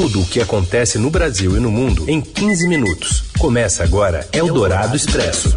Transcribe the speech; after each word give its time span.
Tudo 0.00 0.22
o 0.22 0.26
que 0.26 0.40
acontece 0.40 0.98
no 0.98 1.10
Brasil 1.10 1.58
e 1.58 1.60
no 1.60 1.70
mundo 1.70 2.08
em 2.08 2.22
15 2.22 2.66
minutos. 2.66 3.24
Começa 3.38 3.84
agora 3.84 4.26
Eldorado 4.32 4.96
Expresso. 4.96 5.54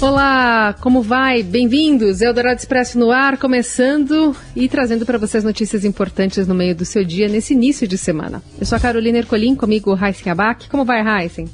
Olá, 0.00 0.72
como 0.80 1.02
vai? 1.02 1.42
Bem-vindos. 1.42 2.20
Eldorado 2.20 2.60
Expresso 2.60 2.96
no 2.96 3.10
ar, 3.10 3.38
começando 3.38 4.36
e 4.54 4.68
trazendo 4.68 5.04
para 5.04 5.18
vocês 5.18 5.42
notícias 5.42 5.84
importantes 5.84 6.46
no 6.46 6.54
meio 6.54 6.76
do 6.76 6.84
seu 6.84 7.04
dia 7.04 7.26
nesse 7.26 7.54
início 7.54 7.88
de 7.88 7.98
semana. 7.98 8.40
Eu 8.60 8.64
sou 8.64 8.76
a 8.76 8.80
Carolina 8.80 9.18
Ercolim, 9.18 9.56
comigo 9.56 9.92
Raíssen 9.94 10.30
Abac. 10.30 10.70
Como 10.70 10.84
vai, 10.84 11.02
Raíssen? 11.02 11.48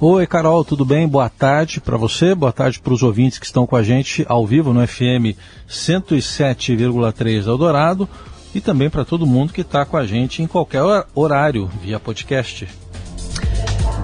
Oi, 0.00 0.26
Carol, 0.26 0.64
tudo 0.64 0.86
bem? 0.86 1.06
Boa 1.06 1.28
tarde 1.28 1.82
para 1.82 1.98
você, 1.98 2.34
boa 2.34 2.52
tarde 2.52 2.80
para 2.80 2.94
os 2.94 3.02
ouvintes 3.02 3.38
que 3.38 3.44
estão 3.44 3.66
com 3.66 3.76
a 3.76 3.82
gente 3.82 4.24
ao 4.26 4.46
vivo 4.46 4.72
no 4.72 4.86
FM 4.86 5.36
107,3 5.68 7.46
Eldorado 7.46 8.08
e 8.56 8.60
também 8.60 8.88
para 8.88 9.04
todo 9.04 9.26
mundo 9.26 9.52
que 9.52 9.60
está 9.60 9.84
com 9.84 9.96
a 9.96 10.06
gente 10.06 10.42
em 10.42 10.46
qualquer 10.46 10.82
horário 11.14 11.70
via 11.82 12.00
podcast. 12.00 12.66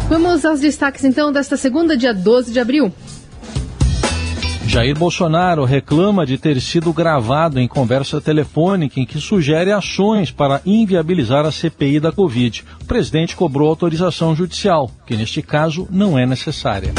Vamos 0.09 0.45
aos 0.45 0.61
destaques 0.61 1.05
então 1.05 1.33
desta 1.33 1.57
segunda, 1.57 1.97
dia 1.97 2.13
12 2.13 2.53
de 2.53 2.61
abril. 2.61 2.93
Jair 4.67 4.97
Bolsonaro 4.97 5.65
reclama 5.65 6.25
de 6.25 6.39
ter 6.39 6.61
sido 6.61 6.93
gravado 6.93 7.59
em 7.59 7.67
conversa 7.67 8.21
telefônica 8.21 9.01
em 9.01 9.07
que 9.07 9.21
sugere 9.21 9.73
ações 9.73 10.31
para 10.31 10.61
inviabilizar 10.65 11.45
a 11.45 11.51
CPI 11.51 11.99
da 11.99 12.13
Covid. 12.13 12.65
O 12.83 12.85
presidente 12.85 13.35
cobrou 13.35 13.69
autorização 13.69 14.37
judicial, 14.37 14.91
que 15.07 15.17
neste 15.17 15.43
caso 15.43 15.89
não 15.91 16.19
é 16.19 16.27
necessária. 16.27 16.93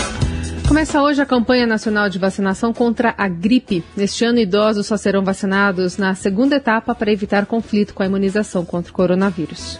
Começa 0.73 1.03
hoje 1.03 1.21
a 1.21 1.25
campanha 1.27 1.67
nacional 1.67 2.09
de 2.09 2.17
vacinação 2.17 2.73
contra 2.73 3.13
a 3.15 3.27
gripe. 3.27 3.83
Neste 3.95 4.25
ano, 4.25 4.39
idosos 4.39 4.87
só 4.87 4.97
serão 4.97 5.23
vacinados 5.23 5.99
na 5.99 6.15
segunda 6.15 6.55
etapa 6.55 6.95
para 6.95 7.11
evitar 7.11 7.45
conflito 7.45 7.93
com 7.93 8.01
a 8.01 8.07
imunização 8.07 8.65
contra 8.65 8.91
o 8.91 8.95
coronavírus. 8.95 9.79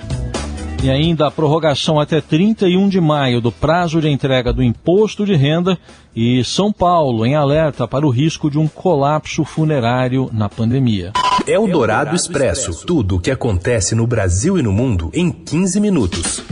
E 0.84 0.92
ainda 0.92 1.26
a 1.26 1.32
prorrogação 1.32 2.00
até 2.00 2.22
31 2.22 2.90
de 2.90 3.02
maio 3.02 3.42
do 3.42 3.52
prazo 3.52 4.00
de 4.00 4.08
entrega 4.08 4.54
do 4.54 4.62
imposto 4.62 5.26
de 5.26 5.34
renda 5.34 5.80
e 6.16 6.44
São 6.44 6.72
Paulo 6.72 7.26
em 7.26 7.34
alerta 7.34 7.88
para 7.88 8.06
o 8.06 8.12
risco 8.12 8.48
de 8.52 8.60
um 8.60 8.68
colapso 8.68 9.44
funerário 9.44 10.30
na 10.32 10.48
pandemia. 10.48 11.12
É 11.48 11.58
o 11.58 11.66
Dourado 11.66 12.16
Expresso. 12.16 12.86
Tudo 12.86 13.16
o 13.16 13.20
que 13.20 13.32
acontece 13.32 13.96
no 13.96 14.06
Brasil 14.06 14.60
e 14.60 14.62
no 14.62 14.72
mundo 14.72 15.10
em 15.12 15.32
15 15.32 15.80
minutos. 15.80 16.44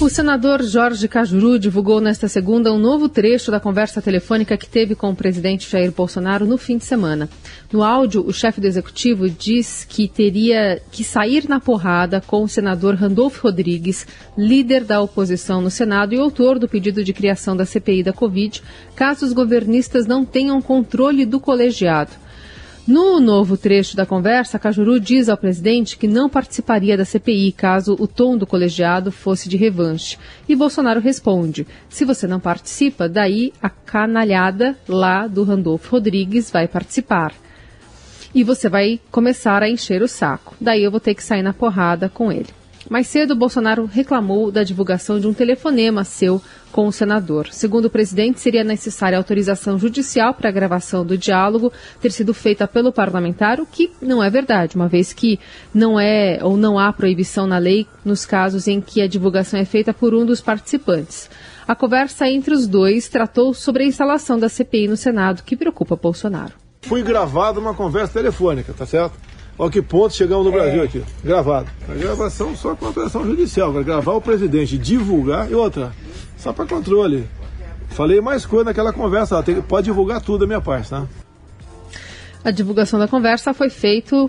O 0.00 0.08
senador 0.08 0.60
Jorge 0.62 1.06
Cajuru 1.06 1.56
divulgou 1.56 2.00
nesta 2.00 2.26
segunda 2.26 2.72
um 2.72 2.78
novo 2.78 3.08
trecho 3.08 3.50
da 3.50 3.60
conversa 3.60 4.02
telefônica 4.02 4.56
que 4.56 4.68
teve 4.68 4.96
com 4.96 5.10
o 5.10 5.14
presidente 5.14 5.70
Jair 5.70 5.92
Bolsonaro 5.92 6.44
no 6.44 6.58
fim 6.58 6.76
de 6.76 6.84
semana. 6.84 7.28
No 7.72 7.82
áudio, 7.82 8.26
o 8.26 8.32
chefe 8.32 8.60
do 8.60 8.66
executivo 8.66 9.30
diz 9.30 9.86
que 9.88 10.08
teria 10.08 10.82
que 10.90 11.04
sair 11.04 11.48
na 11.48 11.60
porrada 11.60 12.20
com 12.20 12.42
o 12.42 12.48
senador 12.48 12.96
Randolfo 12.96 13.44
Rodrigues, 13.44 14.04
líder 14.36 14.84
da 14.84 15.00
oposição 15.00 15.60
no 15.60 15.70
Senado 15.70 16.12
e 16.12 16.18
autor 16.18 16.58
do 16.58 16.68
pedido 16.68 17.04
de 17.04 17.12
criação 17.12 17.56
da 17.56 17.64
CPI 17.64 18.02
da 18.02 18.12
Covid, 18.12 18.62
caso 18.96 19.24
os 19.24 19.32
governistas 19.32 20.06
não 20.06 20.24
tenham 20.24 20.60
controle 20.60 21.24
do 21.24 21.38
colegiado. 21.38 22.23
No 22.86 23.18
novo 23.18 23.56
trecho 23.56 23.96
da 23.96 24.04
conversa, 24.04 24.58
Cajuru 24.58 25.00
diz 25.00 25.30
ao 25.30 25.38
presidente 25.38 25.96
que 25.96 26.06
não 26.06 26.28
participaria 26.28 26.98
da 26.98 27.04
CPI 27.06 27.52
caso 27.52 27.96
o 27.98 28.06
tom 28.06 28.36
do 28.36 28.46
colegiado 28.46 29.10
fosse 29.10 29.48
de 29.48 29.56
revanche. 29.56 30.18
E 30.46 30.54
Bolsonaro 30.54 31.00
responde: 31.00 31.66
se 31.88 32.04
você 32.04 32.26
não 32.26 32.38
participa, 32.38 33.08
daí 33.08 33.54
a 33.62 33.70
canalhada 33.70 34.76
lá 34.86 35.26
do 35.26 35.44
Randolfo 35.44 35.92
Rodrigues 35.92 36.50
vai 36.50 36.68
participar. 36.68 37.32
E 38.34 38.44
você 38.44 38.68
vai 38.68 39.00
começar 39.10 39.62
a 39.62 39.70
encher 39.70 40.02
o 40.02 40.08
saco. 40.08 40.54
Daí 40.60 40.84
eu 40.84 40.90
vou 40.90 41.00
ter 41.00 41.14
que 41.14 41.24
sair 41.24 41.42
na 41.42 41.54
porrada 41.54 42.10
com 42.10 42.30
ele. 42.30 42.48
Mais 42.88 43.06
cedo, 43.06 43.34
Bolsonaro 43.34 43.86
reclamou 43.86 44.50
da 44.50 44.62
divulgação 44.62 45.18
de 45.18 45.26
um 45.26 45.32
telefonema 45.32 46.04
seu 46.04 46.40
com 46.70 46.86
o 46.86 46.92
senador. 46.92 47.48
Segundo 47.50 47.86
o 47.86 47.90
presidente, 47.90 48.40
seria 48.40 48.64
necessária 48.64 49.16
autorização 49.16 49.78
judicial 49.78 50.34
para 50.34 50.48
a 50.48 50.52
gravação 50.52 51.06
do 51.06 51.16
diálogo 51.16 51.72
ter 52.00 52.10
sido 52.10 52.34
feita 52.34 52.66
pelo 52.66 52.92
parlamentar, 52.92 53.60
o 53.60 53.66
que 53.66 53.92
não 54.02 54.22
é 54.22 54.28
verdade, 54.28 54.76
uma 54.76 54.88
vez 54.88 55.12
que 55.12 55.38
não 55.72 55.98
é 55.98 56.40
ou 56.42 56.56
não 56.56 56.78
há 56.78 56.92
proibição 56.92 57.46
na 57.46 57.58
lei 57.58 57.86
nos 58.04 58.26
casos 58.26 58.66
em 58.66 58.80
que 58.80 59.00
a 59.00 59.06
divulgação 59.06 59.58
é 59.58 59.64
feita 59.64 59.94
por 59.94 60.14
um 60.14 60.26
dos 60.26 60.40
participantes. 60.40 61.30
A 61.66 61.74
conversa 61.74 62.28
entre 62.28 62.52
os 62.52 62.66
dois 62.66 63.08
tratou 63.08 63.54
sobre 63.54 63.84
a 63.84 63.86
instalação 63.86 64.38
da 64.38 64.48
CPI 64.48 64.88
no 64.88 64.96
Senado, 64.96 65.42
que 65.42 65.56
preocupa 65.56 65.96
Bolsonaro. 65.96 66.52
Fui 66.82 67.02
gravado 67.02 67.60
uma 67.60 67.72
conversa 67.72 68.14
telefônica, 68.14 68.74
tá 68.74 68.84
certo? 68.84 69.16
Olha 69.58 69.70
que 69.70 69.80
ponto 69.80 70.14
chegamos 70.14 70.44
no 70.44 70.52
Brasil 70.52 70.82
aqui. 70.82 71.02
Gravado. 71.22 71.68
A 71.88 71.94
gravação 71.94 72.56
só 72.56 72.74
com 72.74 72.86
autorização 72.86 73.24
judicial. 73.24 73.70
Agora, 73.70 73.84
gravar 73.84 74.12
o 74.14 74.20
presidente, 74.20 74.76
divulgar 74.76 75.50
e 75.50 75.54
outra. 75.54 75.92
Só 76.36 76.52
para 76.52 76.66
controle. 76.66 77.28
Falei 77.90 78.20
mais 78.20 78.44
coisa 78.44 78.64
naquela 78.64 78.92
conversa. 78.92 79.40
Tem, 79.42 79.62
pode 79.62 79.84
divulgar 79.84 80.20
tudo 80.20 80.40
da 80.40 80.46
minha 80.46 80.60
parte, 80.60 80.90
tá? 80.90 81.06
A 82.42 82.50
divulgação 82.50 82.98
da 82.98 83.06
conversa 83.06 83.54
foi 83.54 83.70
feita 83.70 84.28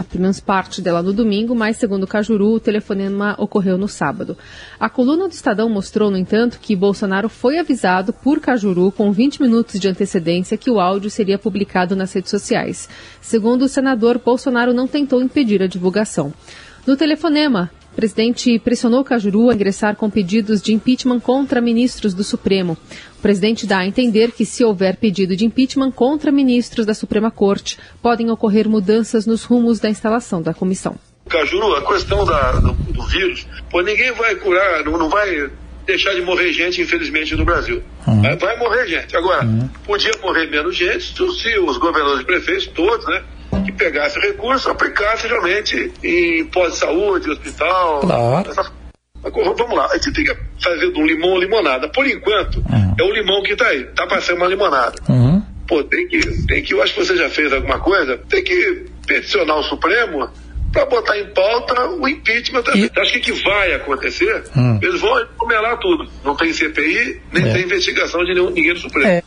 a 0.00 0.18
menos 0.18 0.40
parte 0.40 0.80
dela 0.80 1.02
no 1.02 1.12
domingo, 1.12 1.54
mas 1.54 1.76
segundo 1.76 2.06
Cajuru, 2.06 2.54
o 2.54 2.60
telefonema 2.60 3.34
ocorreu 3.38 3.76
no 3.76 3.86
sábado. 3.86 4.36
A 4.78 4.88
coluna 4.88 5.28
do 5.28 5.32
Estadão 5.32 5.68
mostrou, 5.68 6.10
no 6.10 6.16
entanto, 6.16 6.58
que 6.58 6.74
Bolsonaro 6.74 7.28
foi 7.28 7.58
avisado 7.58 8.10
por 8.10 8.40
Cajuru 8.40 8.90
com 8.92 9.12
20 9.12 9.42
minutos 9.42 9.78
de 9.78 9.88
antecedência 9.88 10.56
que 10.56 10.70
o 10.70 10.80
áudio 10.80 11.10
seria 11.10 11.38
publicado 11.38 11.94
nas 11.94 12.12
redes 12.14 12.30
sociais. 12.30 12.88
Segundo 13.20 13.62
o 13.62 13.68
senador, 13.68 14.18
Bolsonaro 14.24 14.72
não 14.72 14.88
tentou 14.88 15.20
impedir 15.20 15.62
a 15.62 15.66
divulgação. 15.66 16.32
No 16.86 16.96
telefonema, 16.96 17.70
presidente 18.00 18.58
pressionou 18.58 19.04
Cajuru 19.04 19.50
a 19.50 19.54
ingressar 19.54 19.94
com 19.94 20.08
pedidos 20.08 20.62
de 20.62 20.72
impeachment 20.72 21.20
contra 21.20 21.60
ministros 21.60 22.14
do 22.14 22.24
Supremo. 22.24 22.78
O 23.18 23.20
presidente 23.20 23.66
dá 23.66 23.80
a 23.80 23.86
entender 23.86 24.32
que, 24.32 24.46
se 24.46 24.64
houver 24.64 24.96
pedido 24.96 25.36
de 25.36 25.44
impeachment 25.44 25.90
contra 25.90 26.32
ministros 26.32 26.86
da 26.86 26.94
Suprema 26.94 27.30
Corte, 27.30 27.78
podem 28.00 28.30
ocorrer 28.30 28.66
mudanças 28.66 29.26
nos 29.26 29.44
rumos 29.44 29.80
da 29.80 29.90
instalação 29.90 30.40
da 30.40 30.54
comissão. 30.54 30.98
Cajuru, 31.28 31.74
a 31.74 31.86
questão 31.86 32.24
da, 32.24 32.52
do, 32.52 32.72
do, 32.72 33.02
vírus, 33.02 33.46
pô, 33.70 33.82
ninguém 33.82 34.12
vai 34.12 34.34
curar, 34.36 34.82
não, 34.82 34.96
não, 34.96 35.10
vai 35.10 35.50
deixar 35.84 36.14
de 36.14 36.22
morrer 36.22 36.54
gente, 36.54 36.80
infelizmente, 36.80 37.36
no 37.36 37.44
Brasil. 37.44 37.82
Uhum. 38.06 38.22
Vai, 38.22 38.36
vai, 38.36 38.56
morrer 38.56 38.86
gente. 38.86 39.14
Agora, 39.14 39.44
uhum. 39.44 39.68
podia 39.84 40.12
morrer 40.22 40.46
menos 40.46 40.74
gente 40.74 41.12
se 41.12 41.58
os 41.58 41.76
governadores 41.76 42.22
e 42.22 42.24
prefeitos, 42.24 42.66
todos, 42.68 43.04
né? 43.06 43.22
Que 43.64 43.72
pegasse 43.72 44.18
o 44.18 44.22
recurso, 44.22 44.68
aplicasse 44.70 45.26
realmente 45.26 45.92
em 46.02 46.44
pós-saúde, 46.46 47.30
hospital. 47.30 48.00
Claro. 48.00 48.52
Vamos 49.22 49.76
lá, 49.76 49.86
a 49.86 49.94
gente 49.96 50.12
tem 50.12 50.24
que 50.24 50.36
fazer 50.62 50.90
do 50.90 51.02
limão 51.02 51.38
limonada. 51.38 51.88
Por 51.88 52.06
enquanto, 52.06 52.56
uhum. 52.56 52.94
é 52.98 53.02
o 53.02 53.12
limão 53.12 53.42
que 53.42 53.52
está 53.52 53.66
aí, 53.66 53.84
tá 53.94 54.06
para 54.06 54.20
ser 54.20 54.32
uma 54.32 54.46
limonada. 54.46 54.94
Uhum. 55.08 55.42
Pô, 55.68 55.84
tem 55.84 56.08
que, 56.08 56.46
tem 56.46 56.62
que, 56.62 56.74
eu 56.74 56.82
acho 56.82 56.94
que 56.94 57.04
você 57.04 57.16
já 57.16 57.28
fez 57.28 57.52
alguma 57.52 57.78
coisa, 57.78 58.18
tem 58.28 58.42
que 58.42 58.86
peticionar 59.06 59.58
o 59.58 59.62
Supremo 59.62 60.28
para 60.72 60.86
botar 60.86 61.18
em 61.18 61.26
pauta 61.32 61.90
o 61.90 62.08
impeachment. 62.08 62.62
E... 62.74 62.90
Acho 62.98 63.12
que 63.12 63.18
o 63.18 63.22
que 63.22 63.32
vai 63.42 63.74
acontecer, 63.74 64.44
hum. 64.56 64.78
eles 64.82 65.00
vão 65.00 65.26
comelar 65.36 65.78
tudo. 65.78 66.08
Não 66.24 66.34
tem 66.34 66.52
CPI, 66.52 67.20
nem 67.32 67.44
é. 67.44 67.52
tem 67.52 67.62
investigação 67.64 68.24
de 68.24 68.34
nenhum, 68.34 68.50
ninguém 68.50 68.72
do 68.72 68.80
Supremo. 68.80 69.06
É. 69.06 69.22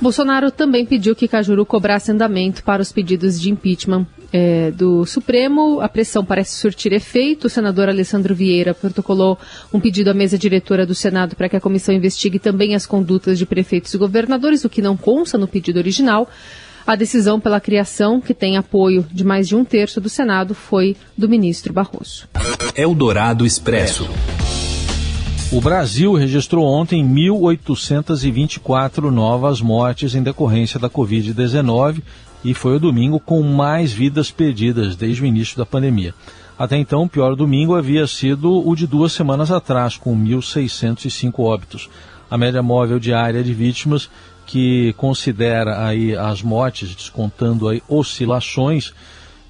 Bolsonaro 0.00 0.50
também 0.50 0.86
pediu 0.86 1.14
que 1.14 1.28
Cajuru 1.28 1.66
cobrasse 1.66 2.10
andamento 2.10 2.64
para 2.64 2.80
os 2.80 2.90
pedidos 2.90 3.38
de 3.38 3.50
impeachment 3.50 4.06
é, 4.32 4.70
do 4.70 5.04
Supremo. 5.04 5.80
A 5.80 5.88
pressão 5.88 6.24
parece 6.24 6.56
surtir 6.56 6.92
efeito. 6.92 7.46
O 7.46 7.50
senador 7.50 7.88
Alessandro 7.88 8.34
Vieira 8.34 8.72
protocolou 8.72 9.38
um 9.72 9.78
pedido 9.78 10.10
à 10.10 10.14
mesa 10.14 10.38
diretora 10.38 10.86
do 10.86 10.94
Senado 10.94 11.36
para 11.36 11.50
que 11.50 11.56
a 11.56 11.60
comissão 11.60 11.94
investigue 11.94 12.38
também 12.38 12.74
as 12.74 12.86
condutas 12.86 13.38
de 13.38 13.44
prefeitos 13.44 13.92
e 13.92 13.98
governadores, 13.98 14.64
o 14.64 14.70
que 14.70 14.80
não 14.80 14.96
consta 14.96 15.36
no 15.36 15.46
pedido 15.46 15.78
original. 15.78 16.28
A 16.86 16.96
decisão 16.96 17.38
pela 17.38 17.60
criação, 17.60 18.22
que 18.22 18.32
tem 18.32 18.56
apoio 18.56 19.06
de 19.12 19.22
mais 19.22 19.46
de 19.46 19.54
um 19.54 19.64
terço 19.64 20.00
do 20.00 20.08
Senado, 20.08 20.54
foi 20.54 20.96
do 21.16 21.28
ministro 21.28 21.74
Barroso. 21.74 22.26
Eldorado 22.74 23.44
Expresso. 23.44 24.08
O 25.52 25.60
Brasil 25.60 26.14
registrou 26.14 26.64
ontem 26.64 27.04
1.824 27.04 29.10
novas 29.10 29.60
mortes 29.60 30.14
em 30.14 30.22
decorrência 30.22 30.78
da 30.78 30.88
Covid-19 30.88 32.04
e 32.44 32.54
foi 32.54 32.76
o 32.76 32.78
domingo 32.78 33.18
com 33.18 33.42
mais 33.42 33.92
vidas 33.92 34.30
perdidas 34.30 34.94
desde 34.94 35.24
o 35.24 35.26
início 35.26 35.58
da 35.58 35.66
pandemia. 35.66 36.14
Até 36.56 36.76
então, 36.76 37.02
o 37.02 37.08
pior 37.08 37.34
domingo 37.34 37.74
havia 37.74 38.06
sido 38.06 38.64
o 38.64 38.76
de 38.76 38.86
duas 38.86 39.12
semanas 39.12 39.50
atrás, 39.50 39.96
com 39.96 40.16
1.605 40.16 41.40
óbitos. 41.40 41.90
A 42.30 42.38
média 42.38 42.62
móvel 42.62 43.00
diária 43.00 43.42
de 43.42 43.52
vítimas, 43.52 44.08
que 44.46 44.92
considera 44.92 45.84
aí 45.84 46.14
as 46.14 46.42
mortes, 46.42 46.94
descontando 46.94 47.66
aí 47.66 47.82
oscilações, 47.88 48.92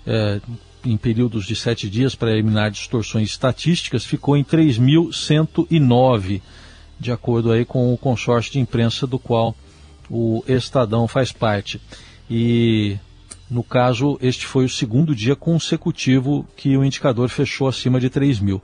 é, 0.06 0.40
em 0.84 0.96
períodos 0.96 1.46
de 1.46 1.54
sete 1.54 1.88
dias 1.88 2.14
para 2.14 2.32
eliminar 2.32 2.70
distorções 2.70 3.30
estatísticas, 3.30 4.04
ficou 4.04 4.36
em 4.36 4.44
3.109, 4.44 6.40
de 6.98 7.12
acordo 7.12 7.52
aí 7.52 7.64
com 7.64 7.92
o 7.92 7.98
consórcio 7.98 8.52
de 8.52 8.60
imprensa 8.60 9.06
do 9.06 9.18
qual 9.18 9.54
o 10.08 10.42
Estadão 10.46 11.06
faz 11.08 11.32
parte. 11.32 11.80
E 12.28 12.98
No 13.50 13.64
caso, 13.64 14.16
este 14.22 14.46
foi 14.46 14.64
o 14.64 14.68
segundo 14.68 15.12
dia 15.12 15.34
consecutivo 15.34 16.46
que 16.56 16.76
o 16.76 16.84
indicador 16.84 17.28
fechou 17.28 17.66
acima 17.66 17.98
de 17.98 18.08
3 18.08 18.38
mil. 18.38 18.62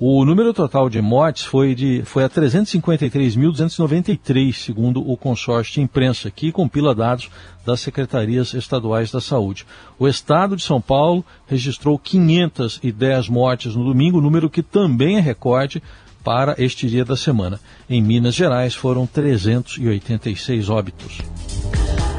O 0.00 0.24
número 0.24 0.54
total 0.54 0.88
de 0.88 1.02
mortes 1.02 1.44
foi, 1.44 1.74
de, 1.74 2.02
foi 2.04 2.22
a 2.22 2.30
353.293, 2.30 4.52
segundo 4.52 5.00
o 5.00 5.16
consórcio 5.16 5.74
de 5.74 5.80
imprensa, 5.80 6.30
que 6.30 6.52
compila 6.52 6.94
dados 6.94 7.28
das 7.66 7.80
secretarias 7.80 8.54
estaduais 8.54 9.10
da 9.10 9.20
saúde. 9.20 9.66
O 9.98 10.06
estado 10.06 10.54
de 10.54 10.62
São 10.62 10.80
Paulo 10.80 11.24
registrou 11.48 11.98
510 11.98 13.28
mortes 13.28 13.74
no 13.74 13.82
domingo, 13.82 14.20
número 14.20 14.48
que 14.48 14.62
também 14.62 15.16
é 15.16 15.20
recorde 15.20 15.82
para 16.22 16.54
este 16.58 16.88
dia 16.88 17.04
da 17.04 17.16
semana. 17.16 17.58
Em 17.90 18.00
Minas 18.00 18.36
Gerais 18.36 18.76
foram 18.76 19.04
386 19.04 20.68
óbitos. 20.68 21.18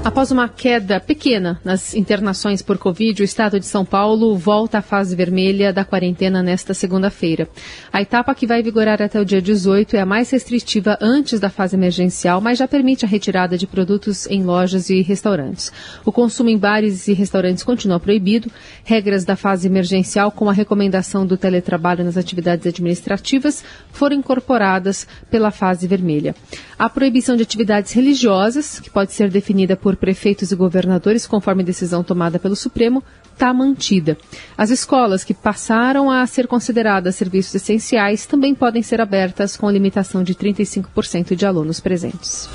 Após 0.02 0.32
uma 0.32 0.48
queda 0.48 0.98
pequena 0.98 1.60
nas 1.64 1.94
internações 1.94 2.62
por 2.62 2.78
Covid, 2.78 3.22
o 3.22 3.26
estado 3.26 3.60
de 3.60 3.66
São 3.66 3.84
Paulo 3.84 4.36
volta 4.38 4.78
à 4.78 4.82
fase 4.82 5.14
vermelha 5.14 5.74
da 5.74 5.84
quarentena 5.84 6.42
nesta 6.42 6.74
segunda-feira. 6.74 7.50
A 7.92 8.02
etapa 8.02 8.34
que 8.34 8.48
vai 8.48 8.64
vigorar 8.64 9.02
até 9.02 9.20
o 9.20 9.26
dia 9.26 9.42
18 9.42 9.98
é 9.98 10.00
a 10.00 10.06
mais 10.06 10.32
restritiva 10.32 10.98
antes 11.02 11.40
da 11.40 11.50
fase 11.50 11.76
emergencial, 11.76 12.40
mas 12.40 12.58
já 12.58 12.68
permite 12.68 13.04
a 13.04 13.08
retirada 13.08 13.58
de 13.58 13.68
produtos 13.68 14.26
em 14.28 14.42
lojas 14.42 14.90
e 14.90 15.02
restaurantes. 15.02 15.72
O 16.06 16.14
consumo 16.14 16.50
em 16.50 16.58
bares 16.58 17.10
e 17.10 17.14
restaurantes 17.14 17.64
continua 17.64 18.00
proibido. 18.00 18.50
Regras 18.86 19.26
da 19.26 19.36
fase 19.36 19.68
emergencial, 19.68 20.32
como 20.32 20.50
a 20.50 20.54
recomendação 20.54 21.26
do 21.26 21.36
teletrabalho 21.36 22.06
nas 22.06 22.16
atividades 22.16 22.66
administrativas, 22.66 23.64
foram 23.92 24.16
incorporadas 24.16 25.06
pela 25.30 25.52
fase 25.52 25.88
vermelha. 25.88 26.34
A 26.80 26.90
proibição 26.90 27.36
de 27.36 27.44
atividades 27.44 27.92
religiosas, 27.92 28.80
que 28.80 28.90
pode 28.90 29.12
ser 29.12 29.30
definida 29.30 29.76
por 29.76 29.89
por 29.90 29.96
prefeitos 29.96 30.52
e 30.52 30.56
governadores, 30.56 31.26
conforme 31.26 31.64
decisão 31.64 32.04
tomada 32.04 32.38
pelo 32.38 32.56
Supremo, 32.56 33.04
está 33.34 33.52
mantida. 33.52 34.16
As 34.56 34.70
escolas 34.70 35.24
que 35.24 35.34
passaram 35.34 36.12
a 36.12 36.24
ser 36.28 36.46
consideradas 36.46 37.16
serviços 37.16 37.56
essenciais 37.56 38.28
também 38.28 38.54
podem 38.54 38.84
ser 38.84 39.02
abertas 39.02 39.58
com 39.58 39.68
limitação 39.68 40.22
de 40.22 40.36
35% 40.36 41.36
de 41.36 41.44
alunos 41.44 41.80
presentes. 41.80 42.48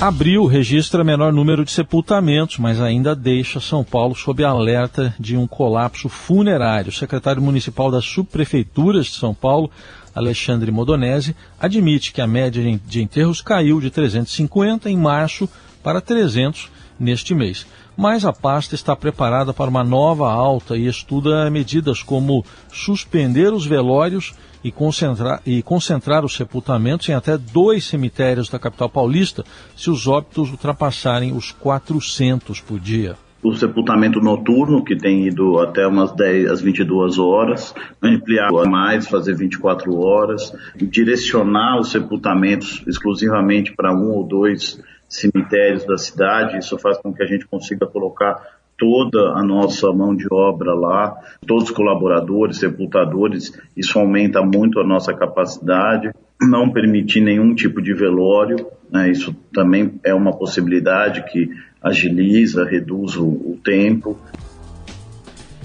Abril 0.00 0.46
registra 0.46 1.04
menor 1.04 1.30
número 1.30 1.62
de 1.62 1.72
sepultamentos, 1.72 2.56
mas 2.56 2.80
ainda 2.80 3.14
deixa 3.14 3.60
São 3.60 3.84
Paulo 3.84 4.14
sob 4.14 4.42
alerta 4.44 5.14
de 5.20 5.36
um 5.36 5.46
colapso 5.46 6.08
funerário. 6.08 6.88
O 6.88 6.94
secretário 6.94 7.42
municipal 7.42 7.90
das 7.90 8.06
subprefeituras 8.06 9.06
de 9.06 9.12
São 9.12 9.34
Paulo, 9.34 9.70
Alexandre 10.14 10.70
Modonese, 10.70 11.36
admite 11.60 12.12
que 12.12 12.22
a 12.22 12.26
média 12.26 12.78
de 12.86 13.02
enterros 13.02 13.42
caiu 13.42 13.78
de 13.78 13.90
350 13.90 14.88
em 14.88 14.96
março 14.96 15.46
para 15.86 16.00
300 16.00 16.68
neste 16.98 17.32
mês. 17.32 17.64
Mas 17.96 18.24
a 18.24 18.32
pasta 18.32 18.74
está 18.74 18.96
preparada 18.96 19.54
para 19.54 19.70
uma 19.70 19.84
nova 19.84 20.28
alta 20.28 20.76
e 20.76 20.88
estuda 20.88 21.48
medidas 21.48 22.02
como 22.02 22.44
suspender 22.72 23.52
os 23.52 23.64
velórios 23.64 24.34
e 24.64 24.72
concentrar, 24.72 25.40
e 25.46 25.62
concentrar 25.62 26.24
os 26.24 26.34
sepultamentos 26.34 27.08
em 27.08 27.12
até 27.12 27.38
dois 27.38 27.84
cemitérios 27.84 28.48
da 28.48 28.58
capital 28.58 28.88
paulista 28.88 29.44
se 29.76 29.88
os 29.88 30.08
óbitos 30.08 30.50
ultrapassarem 30.50 31.32
os 31.32 31.52
400 31.52 32.60
por 32.60 32.80
dia 32.80 33.14
o 33.42 33.54
sepultamento 33.54 34.18
noturno, 34.20 34.82
que 34.82 34.96
tem 34.96 35.28
ido 35.28 35.60
até 35.60 35.86
umas 35.86 36.10
10 36.16 36.50
às 36.50 36.60
22 36.60 37.16
horas, 37.16 37.72
ampliar 38.02 38.50
mais, 38.68 39.06
fazer 39.06 39.36
24 39.36 39.96
horas, 39.96 40.52
direcionar 40.74 41.78
os 41.78 41.92
sepultamentos 41.92 42.82
exclusivamente 42.88 43.72
para 43.76 43.94
um 43.94 44.10
ou 44.10 44.26
dois 44.26 44.82
cemitérios 45.08 45.84
da 45.84 45.96
cidade. 45.96 46.58
Isso 46.58 46.78
faz 46.78 46.98
com 46.98 47.12
que 47.12 47.22
a 47.22 47.26
gente 47.26 47.46
consiga 47.46 47.86
colocar 47.86 48.56
toda 48.78 49.30
a 49.30 49.42
nossa 49.42 49.90
mão 49.92 50.14
de 50.14 50.26
obra 50.30 50.74
lá, 50.74 51.16
todos 51.46 51.64
os 51.64 51.70
colaboradores, 51.70 52.58
sepultadores, 52.58 53.58
isso 53.76 53.98
aumenta 53.98 54.42
muito 54.42 54.78
a 54.78 54.86
nossa 54.86 55.14
capacidade. 55.14 56.10
Não 56.40 56.70
permitir 56.70 57.22
nenhum 57.22 57.54
tipo 57.54 57.80
de 57.80 57.94
velório, 57.94 58.66
né, 58.90 59.10
isso 59.10 59.34
também 59.52 59.98
é 60.04 60.14
uma 60.14 60.36
possibilidade 60.36 61.24
que 61.32 61.48
agiliza, 61.82 62.64
reduz 62.64 63.16
o, 63.16 63.26
o 63.26 63.58
tempo. 63.64 64.18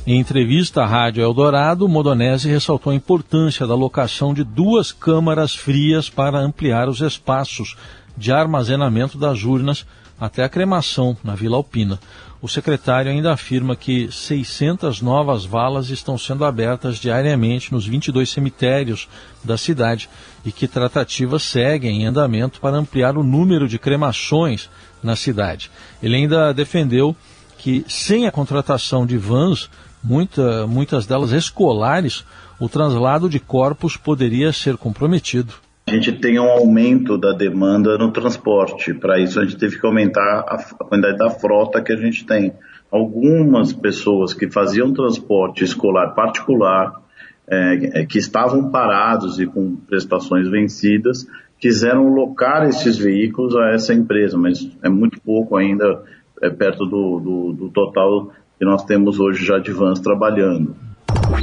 Em 0.07 0.19
entrevista 0.19 0.81
à 0.81 0.85
Rádio 0.85 1.21
Eldorado, 1.21 1.88
Modonese 1.88 2.49
ressaltou 2.49 2.91
a 2.91 2.95
importância 2.95 3.67
da 3.67 3.75
locação 3.75 4.33
de 4.33 4.43
duas 4.43 4.91
câmaras 4.91 5.55
frias 5.55 6.09
para 6.09 6.39
ampliar 6.39 6.89
os 6.89 7.01
espaços 7.01 7.77
de 8.21 8.31
armazenamento 8.31 9.18
das 9.18 9.41
urnas 9.41 9.83
até 10.19 10.44
a 10.44 10.50
cremação 10.50 11.18
na 11.23 11.33
Vila 11.33 11.57
Alpina. 11.57 12.00
O 12.39 12.47
secretário 12.47 13.12
ainda 13.12 13.33
afirma 13.33 13.75
que 13.75 14.12
600 14.12 15.01
novas 15.01 15.44
valas 15.44 15.89
estão 15.89 16.19
sendo 16.19 16.45
abertas 16.45 16.97
diariamente 16.97 17.71
nos 17.71 17.88
22 17.88 18.29
cemitérios 18.29 19.09
da 19.44 19.57
cidade 19.57 20.07
e 20.45 20.51
que 20.51 20.68
tratativas 20.68 21.41
seguem 21.41 22.03
em 22.03 22.06
andamento 22.06 22.62
para 22.62 22.77
ampliar 22.77 23.18
o 23.18 23.23
número 23.23 23.68
de 23.68 23.79
cremações 23.79 24.69
na 25.01 25.15
cidade. 25.15 25.71
Ele 26.01 26.15
ainda 26.15 26.53
defendeu 26.53 27.15
que, 27.57 27.83
sem 27.88 28.27
a 28.27 28.31
contratação 28.31 29.03
de 29.03 29.17
vans, 29.17 29.67
muita, 30.03 30.67
muitas 30.67 31.07
delas 31.07 31.31
escolares, 31.31 32.24
o 32.59 32.69
translado 32.69 33.27
de 33.27 33.39
corpos 33.39 33.97
poderia 33.97 34.53
ser 34.53 34.77
comprometido 34.77 35.56
a 35.91 35.93
gente 35.93 36.13
tem 36.13 36.39
um 36.39 36.49
aumento 36.49 37.17
da 37.17 37.33
demanda 37.33 37.97
no 37.97 38.11
transporte. 38.11 38.93
Para 38.93 39.19
isso, 39.19 39.39
a 39.39 39.43
gente 39.43 39.57
teve 39.57 39.77
que 39.77 39.85
aumentar 39.85 40.45
a, 40.47 40.57
quantidade 40.85 41.17
da 41.17 41.29
frota 41.29 41.81
que 41.81 41.91
a 41.91 41.97
gente 41.97 42.25
tem. 42.25 42.53
Algumas 42.89 43.73
pessoas 43.73 44.33
que 44.33 44.49
faziam 44.49 44.93
transporte 44.93 45.65
escolar 45.65 46.13
particular, 46.15 47.01
é, 47.45 47.99
é, 47.99 48.05
que 48.05 48.17
estavam 48.17 48.71
parados 48.71 49.38
e 49.38 49.45
com 49.45 49.75
prestações 49.75 50.47
vencidas, 50.47 51.27
quiseram 51.59 52.07
locar 52.07 52.67
esses 52.69 52.97
veículos 52.97 53.53
a 53.57 53.71
essa 53.73 53.93
empresa, 53.93 54.38
mas 54.38 54.69
é 54.81 54.88
muito 54.88 55.19
pouco 55.19 55.57
ainda, 55.57 56.03
é 56.41 56.49
perto 56.49 56.85
do, 56.85 57.19
do, 57.19 57.53
do 57.53 57.69
total 57.69 58.31
que 58.57 58.63
nós 58.63 58.85
temos 58.85 59.19
hoje 59.19 59.45
já 59.45 59.59
de 59.59 59.71
vans 59.71 59.99
trabalhando. 59.99 60.73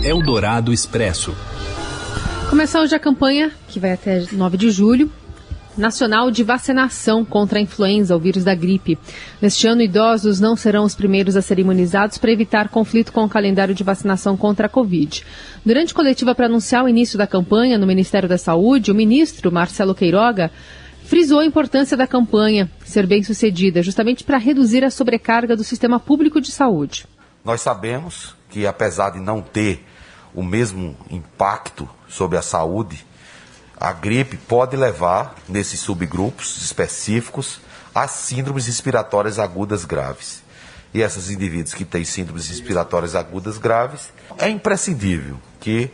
Eldorado 0.03 0.73
Expresso. 0.73 1.35
Começa 2.49 2.81
hoje 2.81 2.95
a 2.95 2.99
campanha, 2.99 3.53
que 3.69 3.79
vai 3.79 3.93
até 3.93 4.25
9 4.33 4.57
de 4.57 4.71
julho, 4.71 5.13
nacional 5.77 6.31
de 6.31 6.43
vacinação 6.43 7.23
contra 7.23 7.59
a 7.59 7.63
influenza, 7.63 8.17
o 8.17 8.19
vírus 8.19 8.43
da 8.43 8.55
gripe. 8.55 8.99
Neste 9.41 9.67
ano, 9.67 9.83
idosos 9.83 10.41
não 10.41 10.57
serão 10.57 10.85
os 10.85 10.95
primeiros 10.95 11.37
a 11.37 11.43
serem 11.43 11.63
imunizados 11.63 12.17
para 12.17 12.33
evitar 12.33 12.71
conflito 12.71 13.13
com 13.13 13.23
o 13.23 13.29
calendário 13.29 13.75
de 13.75 13.85
vacinação 13.85 14.35
contra 14.35 14.65
a 14.65 14.69
Covid. 14.69 15.27
Durante 15.63 15.93
coletiva 15.93 16.35
para 16.35 16.47
anunciar 16.47 16.85
o 16.85 16.89
início 16.89 17.19
da 17.19 17.27
campanha 17.27 17.77
no 17.77 17.87
Ministério 17.87 18.29
da 18.29 18.39
Saúde, 18.39 18.91
o 18.91 18.95
ministro 18.95 19.53
Marcelo 19.53 19.95
Queiroga 19.95 20.51
frisou 21.05 21.41
a 21.41 21.47
importância 21.47 21.99
da 21.99 22.07
campanha 22.07 22.71
ser 22.83 23.07
bem 23.07 23.23
sucedida, 23.23 23.83
justamente 23.83 24.25
para 24.25 24.39
reduzir 24.39 24.83
a 24.85 24.91
sobrecarga 24.91 25.55
do 25.55 25.63
sistema 25.63 26.01
público 26.01 26.41
de 26.41 26.51
saúde. 26.51 27.07
Nós 27.45 27.61
sabemos 27.61 28.35
que, 28.49 28.67
apesar 28.67 29.11
de 29.11 29.21
não 29.21 29.43
ter 29.43 29.85
o 30.35 30.43
mesmo 30.43 30.97
impacto 31.11 31.89
sobre 32.09 32.39
a 32.39 32.43
saúde, 32.43 33.05
a 33.77 33.93
gripe 33.93 34.37
pode 34.37 34.77
levar, 34.77 35.35
nesses 35.49 35.81
subgrupos 35.81 36.61
específicos, 36.63 37.61
a 37.95 38.09
síndromes 38.09 38.67
respiratórias 38.67 39.39
agudas 39.39 39.85
graves. 39.85 40.43
E 40.93 41.01
esses 41.01 41.31
indivíduos 41.31 41.75
que 41.75 41.85
têm 41.85 42.05
síndromes 42.05 42.49
respiratórias 42.49 43.15
agudas 43.15 43.59
graves, 43.59 44.13
é 44.39 44.49
imprescindível 44.49 45.37
que 45.61 45.91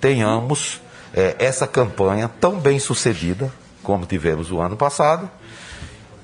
tenhamos 0.00 0.80
é, 1.14 1.36
essa 1.38 1.66
campanha 1.66 2.28
tão 2.40 2.58
bem 2.58 2.78
sucedida 2.78 3.52
como 3.82 4.04
tivemos 4.04 4.50
o 4.50 4.60
ano 4.60 4.76
passado, 4.76 5.30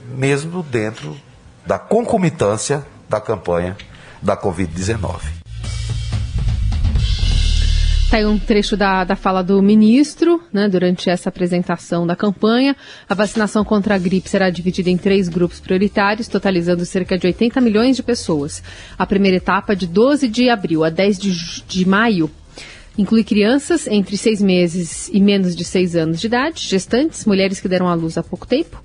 mesmo 0.09 0.63
dentro 0.63 1.17
da 1.65 1.79
concomitância 1.79 2.85
da 3.09 3.21
campanha 3.21 3.77
da 4.21 4.37
Covid-19. 4.37 5.44
Aí 8.15 8.25
um 8.25 8.39
trecho 8.39 8.77
da, 8.77 9.03
da 9.03 9.17
fala 9.17 9.43
do 9.43 9.61
ministro, 9.61 10.41
né, 10.53 10.69
durante 10.69 11.11
essa 11.11 11.31
apresentação 11.31 12.07
da 12.07 12.15
campanha. 12.15 12.77
A 13.09 13.13
vacinação 13.13 13.65
contra 13.65 13.97
a 13.97 13.99
gripe 13.99 14.29
será 14.29 14.51
dividida 14.51 14.89
em 14.89 14.97
três 14.97 15.29
grupos 15.29 15.59
prioritários, 15.59 16.29
totalizando 16.29 16.87
cerca 16.87 17.19
de 17.19 17.27
80 17.27 17.61
milhões 17.61 17.97
de 17.97 18.05
pessoas. 18.05 18.63
A 18.97 19.05
primeira 19.05 19.39
etapa, 19.39 19.75
de 19.75 19.89
12 19.89 20.29
de 20.29 20.49
abril 20.49 20.85
a 20.85 20.91
10 20.91 21.19
de, 21.19 21.63
de 21.67 21.89
maio, 21.89 22.31
inclui 22.97 23.25
crianças 23.25 23.89
entre 23.89 24.17
seis 24.17 24.41
meses 24.41 25.11
e 25.13 25.21
menos 25.21 25.57
de 25.57 25.65
seis 25.65 25.97
anos 25.97 26.21
de 26.21 26.29
idade, 26.29 26.61
gestantes, 26.61 27.25
mulheres 27.25 27.59
que 27.59 27.67
deram 27.67 27.89
à 27.89 27.95
luz 27.95 28.17
há 28.17 28.23
pouco 28.23 28.47
tempo, 28.47 28.81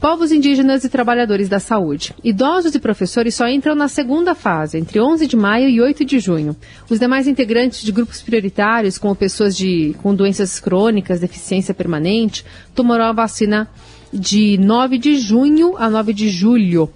Povos 0.00 0.32
indígenas 0.32 0.84
e 0.84 0.88
trabalhadores 0.88 1.48
da 1.48 1.58
saúde. 1.58 2.14
Idosos 2.22 2.74
e 2.74 2.78
professores 2.78 3.34
só 3.34 3.48
entram 3.48 3.74
na 3.74 3.88
segunda 3.88 4.34
fase, 4.34 4.76
entre 4.78 5.00
11 5.00 5.26
de 5.26 5.36
maio 5.36 5.68
e 5.68 5.80
8 5.80 6.04
de 6.04 6.18
junho. 6.18 6.54
Os 6.90 6.98
demais 6.98 7.26
integrantes 7.26 7.82
de 7.82 7.90
grupos 7.90 8.20
prioritários, 8.20 8.98
como 8.98 9.14
pessoas 9.14 9.56
de, 9.56 9.94
com 10.02 10.14
doenças 10.14 10.60
crônicas, 10.60 11.20
deficiência 11.20 11.72
permanente, 11.72 12.44
tomarão 12.74 13.06
a 13.06 13.12
vacina 13.12 13.68
de 14.12 14.58
9 14.58 14.98
de 14.98 15.16
junho 15.16 15.74
a 15.76 15.88
9 15.88 16.12
de 16.12 16.28
julho. 16.28 16.90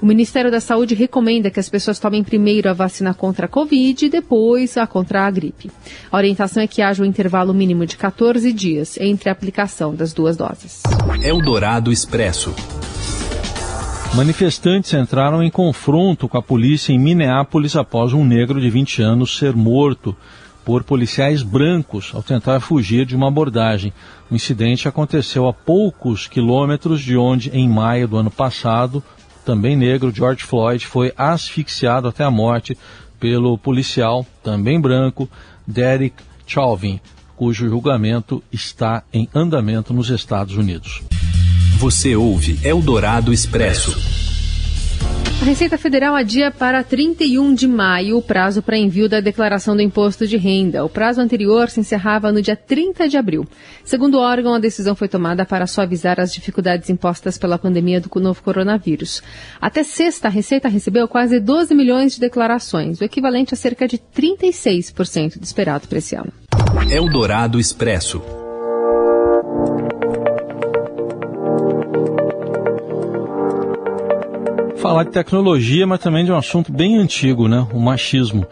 O 0.00 0.06
Ministério 0.06 0.50
da 0.50 0.60
Saúde 0.60 0.94
recomenda 0.94 1.50
que 1.50 1.60
as 1.60 1.68
pessoas 1.68 1.98
tomem 1.98 2.24
primeiro 2.24 2.68
a 2.68 2.72
vacina 2.72 3.14
contra 3.14 3.46
a 3.46 3.48
Covid 3.48 4.06
e 4.06 4.08
depois 4.08 4.76
a 4.76 4.86
contra 4.86 5.26
a 5.26 5.30
gripe. 5.30 5.70
A 6.10 6.16
orientação 6.16 6.62
é 6.62 6.66
que 6.66 6.82
haja 6.82 7.02
um 7.02 7.06
intervalo 7.06 7.54
mínimo 7.54 7.86
de 7.86 7.96
14 7.96 8.52
dias 8.52 8.98
entre 8.98 9.28
a 9.28 9.32
aplicação 9.32 9.94
das 9.94 10.12
duas 10.12 10.36
doses. 10.36 10.82
Eldorado 11.22 11.92
Expresso. 11.92 12.54
Manifestantes 14.14 14.92
entraram 14.92 15.42
em 15.42 15.50
confronto 15.50 16.28
com 16.28 16.36
a 16.36 16.42
polícia 16.42 16.92
em 16.92 16.98
Minneapolis 16.98 17.76
após 17.76 18.12
um 18.12 18.24
negro 18.24 18.60
de 18.60 18.68
20 18.68 19.00
anos 19.00 19.38
ser 19.38 19.56
morto 19.56 20.14
por 20.64 20.84
policiais 20.84 21.42
brancos 21.42 22.12
ao 22.14 22.22
tentar 22.22 22.60
fugir 22.60 23.06
de 23.06 23.16
uma 23.16 23.28
abordagem. 23.28 23.92
O 24.30 24.34
incidente 24.34 24.86
aconteceu 24.86 25.48
a 25.48 25.52
poucos 25.52 26.26
quilômetros 26.26 27.00
de 27.00 27.16
onde, 27.16 27.50
em 27.50 27.68
maio 27.68 28.06
do 28.06 28.16
ano 28.16 28.30
passado, 28.30 29.02
também 29.44 29.76
negro, 29.76 30.14
George 30.14 30.44
Floyd, 30.44 30.86
foi 30.86 31.12
asfixiado 31.16 32.08
até 32.08 32.24
a 32.24 32.30
morte 32.30 32.76
pelo 33.18 33.56
policial, 33.56 34.26
também 34.42 34.80
branco, 34.80 35.28
Derek 35.66 36.16
Chauvin, 36.46 37.00
cujo 37.36 37.68
julgamento 37.68 38.42
está 38.52 39.02
em 39.12 39.28
andamento 39.34 39.92
nos 39.92 40.10
Estados 40.10 40.56
Unidos. 40.56 41.02
Você 41.78 42.14
ouve 42.14 42.58
Eldorado 42.62 43.32
Expresso. 43.32 44.21
A 45.42 45.44
Receita 45.44 45.76
Federal 45.76 46.14
adia 46.14 46.52
para 46.52 46.84
31 46.84 47.52
de 47.52 47.66
maio 47.66 48.16
o 48.16 48.22
prazo 48.22 48.62
para 48.62 48.78
envio 48.78 49.08
da 49.08 49.18
declaração 49.18 49.74
do 49.74 49.82
imposto 49.82 50.24
de 50.24 50.36
renda. 50.36 50.84
O 50.84 50.88
prazo 50.88 51.20
anterior 51.20 51.68
se 51.68 51.80
encerrava 51.80 52.30
no 52.30 52.40
dia 52.40 52.54
30 52.54 53.08
de 53.08 53.16
abril. 53.16 53.44
Segundo 53.84 54.18
o 54.18 54.20
órgão, 54.20 54.54
a 54.54 54.60
decisão 54.60 54.94
foi 54.94 55.08
tomada 55.08 55.44
para 55.44 55.66
suavizar 55.66 56.20
as 56.20 56.32
dificuldades 56.32 56.88
impostas 56.90 57.38
pela 57.38 57.58
pandemia 57.58 58.00
do 58.00 58.20
novo 58.20 58.40
coronavírus. 58.40 59.20
Até 59.60 59.82
sexta, 59.82 60.28
a 60.28 60.30
Receita 60.30 60.68
recebeu 60.68 61.08
quase 61.08 61.40
12 61.40 61.74
milhões 61.74 62.12
de 62.12 62.20
declarações, 62.20 63.00
o 63.00 63.04
equivalente 63.04 63.52
a 63.52 63.56
cerca 63.56 63.88
de 63.88 63.98
36% 63.98 65.40
do 65.40 65.44
esperado 65.44 65.88
para 65.88 65.98
esse 65.98 66.14
ano. 66.14 66.32
Eldorado 66.88 67.58
Expresso. 67.58 68.22
Falar 74.82 75.04
de 75.04 75.12
tecnologia, 75.12 75.86
mas 75.86 76.00
também 76.00 76.24
de 76.24 76.32
um 76.32 76.36
assunto 76.36 76.72
bem 76.72 76.96
antigo, 76.96 77.46
né? 77.46 77.64
O 77.72 77.78
machismo. 77.78 78.44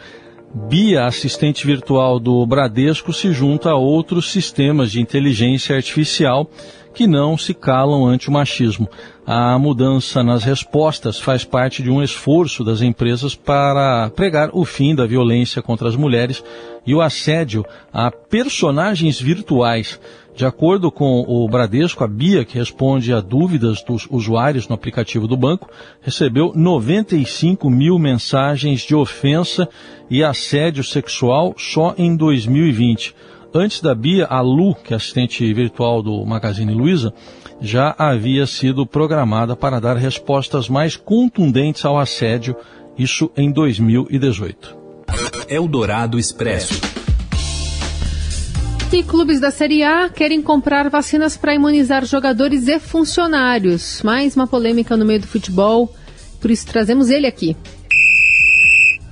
Bia, 0.68 1.04
assistente 1.04 1.66
virtual 1.66 2.20
do 2.20 2.46
Bradesco, 2.46 3.12
se 3.12 3.32
junta 3.32 3.70
a 3.70 3.76
outros 3.76 4.30
sistemas 4.30 4.92
de 4.92 5.00
inteligência 5.00 5.75
artificial 5.75 6.49
que 6.94 7.08
não 7.08 7.37
se 7.37 7.52
calam 7.52 8.06
ante 8.06 8.28
o 8.28 8.32
machismo. 8.32 8.88
A 9.26 9.58
mudança 9.58 10.22
nas 10.22 10.44
respostas 10.44 11.18
faz 11.18 11.44
parte 11.44 11.82
de 11.82 11.90
um 11.90 12.00
esforço 12.00 12.62
das 12.62 12.80
empresas 12.80 13.34
para 13.34 14.08
pregar 14.10 14.50
o 14.52 14.64
fim 14.64 14.94
da 14.94 15.06
violência 15.06 15.60
contra 15.60 15.88
as 15.88 15.96
mulheres 15.96 16.44
e 16.87 16.94
o 16.94 17.00
assédio 17.00 17.64
a 17.92 18.08
personagens 18.10 19.20
virtuais 19.20 20.00
de 20.34 20.46
acordo 20.46 20.90
com 20.90 21.25
o 21.26 21.49
Bradesco, 21.49 22.04
a 22.04 22.08
Bia, 22.08 22.44
que 22.44 22.58
responde 22.58 23.12
a 23.12 23.20
dúvidas 23.20 23.82
dos 23.82 24.06
usuários 24.10 24.68
no 24.68 24.75
aplicativo 24.75 25.26
do 25.26 25.37
banco, 25.37 25.68
recebeu 26.00 26.52
95 26.54 27.68
mil 27.68 27.99
mensagens 27.99 28.80
de 28.82 28.94
ofensa 28.94 29.68
e 30.08 30.25
assédio 30.25 30.82
sexual 30.82 31.54
só 31.58 31.94
em 31.99 32.16
2020. 32.16 33.14
Antes 33.52 33.80
da 33.80 33.94
Bia, 33.94 34.26
a 34.26 34.40
Lu, 34.40 34.75
que 34.76 34.94
é 34.94 34.96
assistente 34.96 35.52
virtual 35.52 36.02
do 36.02 36.25
Magazine 36.25 36.72
Luiza, 36.72 37.12
já 37.60 37.94
havia 37.99 38.46
sido 38.46 38.87
programada 38.87 39.56
para 39.56 39.80
dar 39.80 39.96
respostas 39.96 40.68
mais 40.68 40.96
contundentes 40.96 41.84
ao 41.84 41.99
assédio, 41.99 42.56
isso 42.96 43.30
em 43.37 43.50
2018. 43.50 44.78
Eldorado 45.49 46.18
Expresso. 46.18 47.00
E 48.92 49.04
clubes 49.04 49.38
da 49.38 49.52
Série 49.52 49.85
A 49.85 50.09
querem 50.09 50.42
comprar 50.42 50.90
vacinas 50.90 51.37
para 51.37 51.54
imunizar 51.54 52.04
jogadores 52.04 52.66
e 52.66 52.80
funcionários. 52.80 54.02
Mais 54.02 54.35
uma 54.35 54.49
polêmica 54.49 54.97
no 54.97 55.04
meio 55.04 55.20
do 55.20 55.28
futebol, 55.28 55.94
por 56.40 56.50
isso 56.50 56.66
trazemos 56.66 57.09
ele 57.09 57.26
aqui. 57.26 57.56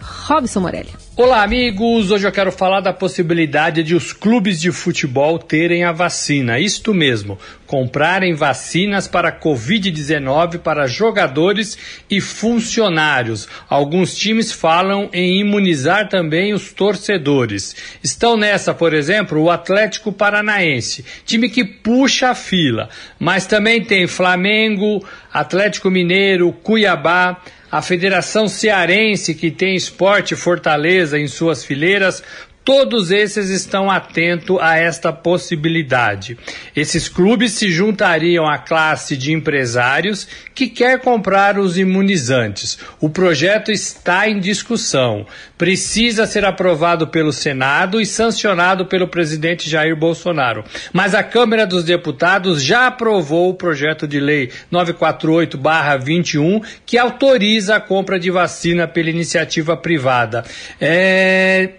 Robson 0.01 0.61
Morelli. 0.61 0.91
Olá, 1.21 1.43
amigos! 1.43 2.13
Hoje 2.13 2.29
eu 2.29 2.31
quero 2.31 2.53
falar 2.53 2.81
da 2.81 2.93
possibilidade 2.93 3.83
de 3.83 3.93
os 3.93 4.13
clubes 4.13 4.61
de 4.61 4.71
futebol 4.71 5.37
terem 5.37 5.83
a 5.83 5.91
vacina. 5.91 6.61
Isto 6.61 6.95
mesmo, 6.95 7.37
comprarem 7.67 8.35
vacinas 8.35 9.09
para 9.09 9.37
Covid-19 9.37 10.61
para 10.61 10.87
jogadores 10.87 11.77
e 12.09 12.21
funcionários. 12.21 13.49
Alguns 13.69 14.15
times 14.15 14.53
falam 14.53 15.11
em 15.13 15.41
imunizar 15.41 16.09
também 16.09 16.55
os 16.55 16.73
torcedores. 16.73 17.75
Estão 18.01 18.37
nessa, 18.37 18.73
por 18.73 18.95
exemplo, 18.95 19.43
o 19.43 19.51
Atlético 19.51 20.13
Paranaense, 20.13 21.05
time 21.27 21.51
que 21.51 21.65
puxa 21.65 22.29
a 22.29 22.35
fila. 22.37 22.91
Mas 23.19 23.45
também 23.45 23.83
tem 23.83 24.07
Flamengo, 24.07 25.05
Atlético 25.33 25.91
Mineiro, 25.91 26.53
Cuiabá 26.53 27.43
a 27.71 27.83
Federação 27.83 28.49
Cearense, 28.49 29.35
que 29.35 29.51
tem 29.51 29.75
Esporte 29.75 30.35
Fortaleza 30.35 31.19
em 31.19 31.29
suas 31.29 31.65
fileiras, 31.65 32.23
Todos 32.69 33.11
esses 33.11 33.49
estão 33.49 33.91
atentos 33.91 34.59
a 34.61 34.77
esta 34.77 35.11
possibilidade. 35.11 36.37
Esses 36.77 37.09
clubes 37.09 37.53
se 37.53 37.71
juntariam 37.73 38.47
à 38.47 38.59
classe 38.59 39.17
de 39.17 39.33
empresários 39.33 40.29
que 40.55 40.69
quer 40.69 41.01
comprar 41.01 41.59
os 41.59 41.79
imunizantes. 41.79 42.79
O 43.01 43.09
projeto 43.09 43.73
está 43.73 44.29
em 44.29 44.39
discussão. 44.39 45.25
Precisa 45.57 46.27
ser 46.27 46.45
aprovado 46.45 47.09
pelo 47.09 47.33
Senado 47.33 48.03
e 48.03 48.05
sancionado 48.05 48.85
pelo 48.85 49.09
presidente 49.09 49.71
Jair 49.71 49.97
Bolsonaro. 49.97 50.63
Mas 50.93 51.15
a 51.15 51.23
Câmara 51.23 51.67
dos 51.67 51.85
Deputados 51.85 52.63
já 52.63 52.89
aprovou 52.89 53.49
o 53.49 53.55
projeto 53.55 54.07
de 54.07 54.21
lei 54.21 54.51
948-21 54.71 56.63
que 56.85 56.99
autoriza 56.99 57.77
a 57.77 57.81
compra 57.81 58.21
de 58.21 58.31
vacina 58.31 58.87
pela 58.87 59.09
iniciativa 59.09 59.75
privada. 59.75 60.45
É 60.79 61.71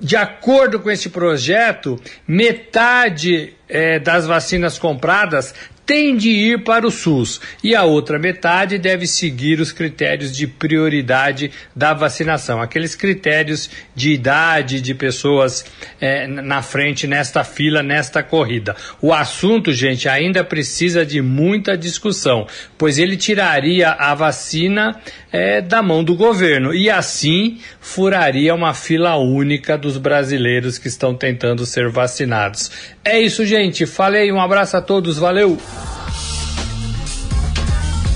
de 0.00 0.16
acordo 0.16 0.80
com 0.80 0.90
esse 0.90 1.08
projeto, 1.08 2.00
metade 2.26 3.54
é, 3.68 3.98
das 3.98 4.26
vacinas 4.26 4.78
compradas 4.78 5.54
tem 5.86 6.16
de 6.16 6.30
ir 6.30 6.64
para 6.64 6.84
o 6.84 6.90
SUS 6.90 7.40
e 7.62 7.74
a 7.74 7.84
outra 7.84 8.18
metade 8.18 8.76
deve 8.76 9.06
seguir 9.06 9.60
os 9.60 9.70
critérios 9.70 10.36
de 10.36 10.44
prioridade 10.44 11.52
da 11.74 11.94
vacinação, 11.94 12.60
aqueles 12.60 12.96
critérios 12.96 13.70
de 13.94 14.12
idade 14.12 14.80
de 14.80 14.92
pessoas 14.92 15.64
é, 16.00 16.26
na 16.26 16.60
frente 16.60 17.06
nesta 17.06 17.44
fila, 17.44 17.84
nesta 17.84 18.22
corrida. 18.22 18.74
O 19.00 19.14
assunto, 19.14 19.72
gente, 19.72 20.08
ainda 20.08 20.42
precisa 20.42 21.06
de 21.06 21.22
muita 21.22 21.76
discussão, 21.76 22.48
pois 22.76 22.98
ele 22.98 23.16
tiraria 23.16 23.90
a 23.90 24.12
vacina 24.14 25.00
é, 25.30 25.60
da 25.60 25.82
mão 25.82 26.02
do 26.02 26.16
governo 26.16 26.74
e 26.74 26.90
assim 26.90 27.58
furaria 27.80 28.54
uma 28.54 28.74
fila 28.74 29.16
única 29.16 29.78
dos 29.78 29.98
brasileiros 29.98 30.78
que 30.78 30.88
estão 30.88 31.14
tentando 31.14 31.64
ser 31.64 31.88
vacinados. 31.88 32.70
É 33.06 33.20
isso, 33.20 33.46
gente. 33.46 33.86
Falei, 33.86 34.32
um 34.32 34.40
abraço 34.40 34.76
a 34.76 34.82
todos, 34.82 35.16
valeu! 35.16 35.56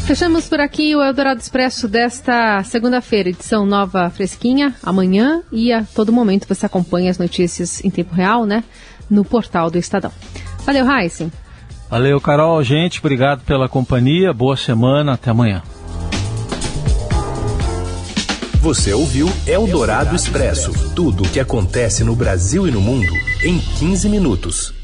Fechamos 0.04 0.48
por 0.48 0.58
aqui 0.58 0.96
o 0.96 1.00
Eldorado 1.00 1.40
Expresso 1.40 1.86
desta 1.86 2.64
segunda-feira, 2.64 3.28
edição 3.28 3.64
nova 3.64 4.10
fresquinha, 4.10 4.74
amanhã 4.82 5.44
e 5.52 5.72
a 5.72 5.84
todo 5.84 6.12
momento 6.12 6.48
você 6.48 6.66
acompanha 6.66 7.08
as 7.08 7.18
notícias 7.18 7.84
em 7.84 7.90
tempo 7.90 8.12
real, 8.12 8.44
né? 8.44 8.64
No 9.08 9.24
portal 9.24 9.70
do 9.70 9.78
Estadão. 9.78 10.10
Valeu, 10.66 10.84
Heisen. 10.90 11.30
Valeu, 11.88 12.20
Carol. 12.20 12.60
Gente, 12.64 12.98
obrigado 12.98 13.44
pela 13.44 13.68
companhia. 13.68 14.32
Boa 14.32 14.56
semana. 14.56 15.12
Até 15.12 15.30
amanhã. 15.30 15.62
Você 18.60 18.92
ouviu 18.92 19.28
Eldorado 19.46 20.16
Expresso 20.16 20.72
tudo 20.96 21.22
o 21.22 21.28
que 21.28 21.38
acontece 21.38 22.02
no 22.02 22.16
Brasil 22.16 22.66
e 22.66 22.72
no 22.72 22.80
mundo 22.80 23.12
em 23.44 23.56
15 23.78 24.08
minutos. 24.08 24.79